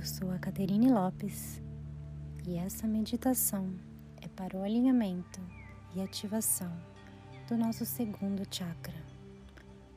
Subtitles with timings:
[0.00, 1.60] Eu sou a Caterine Lopes
[2.48, 3.70] e essa meditação
[4.22, 5.38] é para o alinhamento
[5.94, 6.72] e ativação
[7.46, 8.96] do nosso segundo chakra,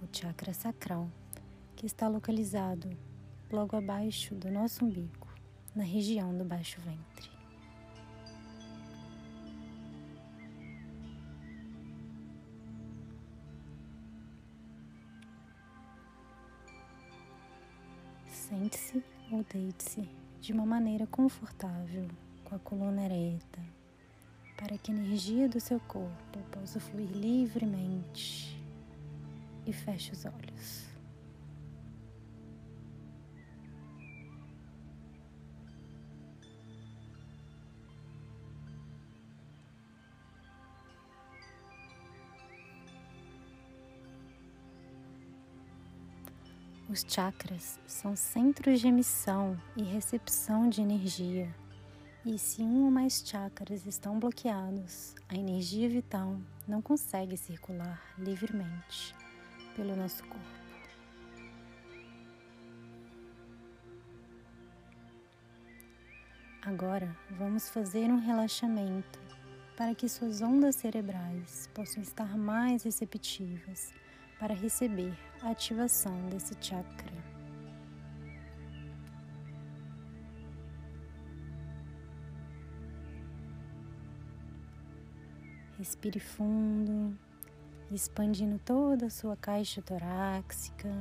[0.00, 1.10] o chakra sacral,
[1.74, 2.88] que está localizado
[3.50, 5.26] logo abaixo do nosso umbigo,
[5.74, 7.28] na região do baixo ventre.
[18.28, 20.08] Sente-se ou deite-se
[20.40, 22.08] de uma maneira confortável,
[22.44, 23.60] com a coluna ereta,
[24.56, 28.58] para que a energia do seu corpo possa fluir livremente
[29.66, 30.87] e feche os olhos.
[46.90, 51.54] Os chakras são centros de emissão e recepção de energia.
[52.24, 59.14] E se um ou mais chakras estão bloqueados, a energia vital não consegue circular livremente
[59.76, 60.46] pelo nosso corpo.
[66.62, 69.20] Agora vamos fazer um relaxamento
[69.76, 73.92] para que suas ondas cerebrais possam estar mais receptivas
[74.38, 77.12] para receber a ativação desse chakra.
[85.78, 87.16] Respire fundo,
[87.90, 90.92] expandindo toda a sua caixa torácica.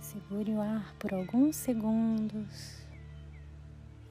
[0.00, 2.86] Segure o ar por alguns segundos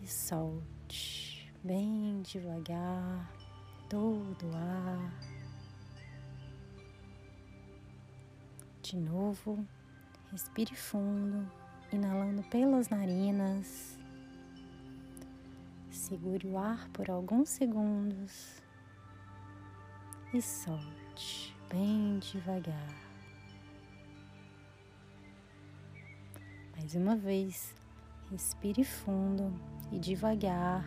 [0.02, 3.32] e solte bem devagar
[3.90, 5.35] todo o ar.
[8.86, 9.66] De novo,
[10.32, 11.52] respire fundo,
[11.92, 13.98] inalando pelas narinas.
[15.90, 18.62] Segure o ar por alguns segundos
[20.32, 22.94] e solte bem devagar.
[26.78, 27.74] Mais uma vez,
[28.30, 29.52] respire fundo
[29.92, 30.86] e devagar.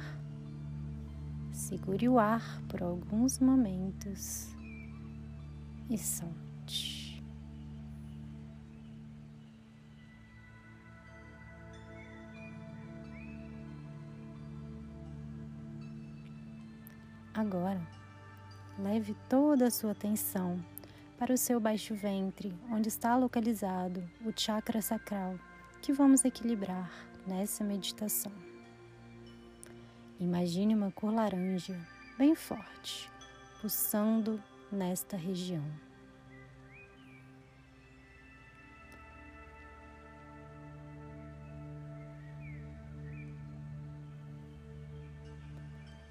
[1.50, 4.54] Segure o ar por alguns momentos
[5.91, 6.97] e solte.
[17.38, 17.81] Agora,
[18.76, 20.59] leve toda a sua atenção
[21.16, 25.38] para o seu baixo ventre, onde está localizado o chakra sacral,
[25.81, 26.91] que vamos equilibrar
[27.25, 28.32] nessa meditação.
[30.19, 31.78] Imagine uma cor laranja
[32.19, 33.09] bem forte,
[33.60, 35.62] pulsando nesta região.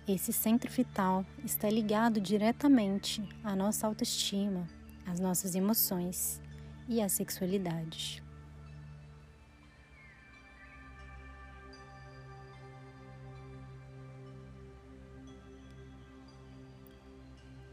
[0.08, 4.66] Esse centro vital está ligado diretamente à nossa autoestima,
[5.06, 6.42] às nossas emoções
[6.88, 8.24] e à sexualidade.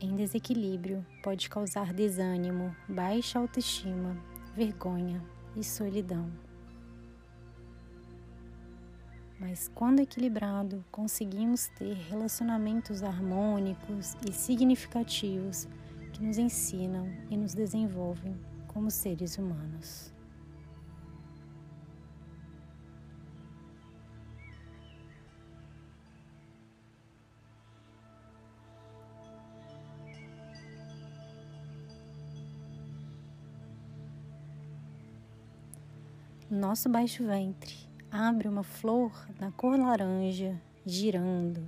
[0.01, 4.21] Em desequilíbrio, pode causar desânimo, baixa autoestima,
[4.57, 5.23] vergonha
[5.55, 6.44] e solidão
[9.47, 15.69] mas quando equilibrado, conseguimos ter relacionamentos harmônicos e significativos
[16.15, 18.35] que nos ensinam e nos desenvolvem
[18.67, 20.11] como seres humanos.
[36.51, 37.84] Nosso baixo ventre
[38.17, 40.57] abre uma flor na cor laranja,
[40.87, 41.67] girando,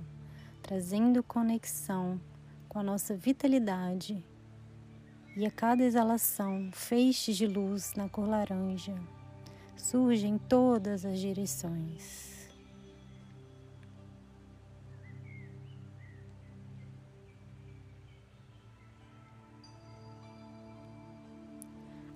[0.63, 2.21] trazendo conexão
[2.69, 4.23] com a nossa vitalidade.
[5.35, 8.95] E a cada exalação, feixes de luz na cor laranja
[9.75, 12.49] surgem em todas as direções.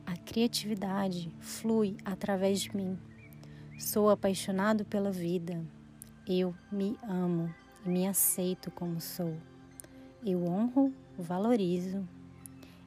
[0.06, 2.98] A criatividade flui através de mim
[3.82, 5.60] Sou apaixonado pela vida.
[6.26, 9.36] Eu me amo e me aceito como sou.
[10.24, 12.08] Eu honro, valorizo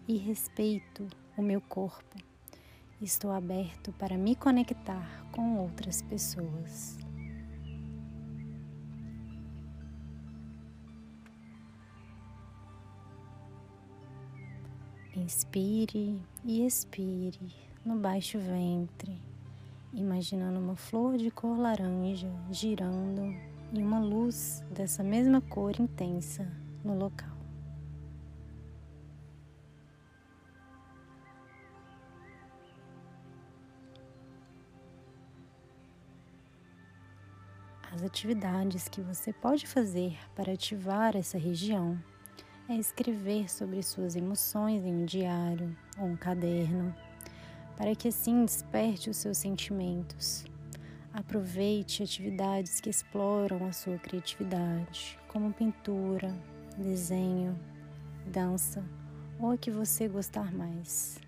[0.07, 1.07] e respeito
[1.37, 2.17] o meu corpo.
[3.03, 6.97] Estou aberto para me conectar com outras pessoas.
[15.15, 17.53] Inspire e expire
[17.85, 19.34] no baixo ventre
[19.95, 23.35] imaginando uma flor de cor laranja girando
[23.73, 26.47] e uma luz dessa mesma cor intensa
[26.85, 27.35] no local.
[37.93, 41.97] As atividades que você pode fazer para ativar essa região
[42.69, 46.93] é escrever sobre suas emoções em um diário ou um caderno,
[47.77, 50.45] para que assim desperte os seus sentimentos.
[51.13, 56.35] Aproveite atividades que exploram a sua criatividade, como pintura,
[56.77, 57.59] desenho,
[58.27, 58.85] dança
[59.39, 61.19] ou a que você gostar mais.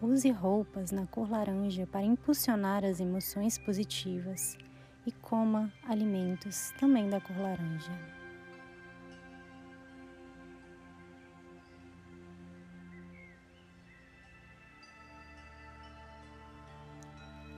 [0.00, 4.58] Use roupas na cor laranja para impulsionar as emoções positivas
[5.06, 8.21] e coma alimentos também da cor laranja.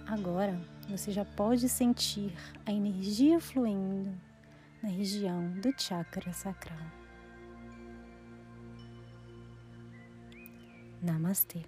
[0.07, 2.33] Agora você já pode sentir
[2.67, 4.13] a energia fluindo
[4.83, 6.79] na região do chakra sacral.
[11.01, 11.63] Namastê.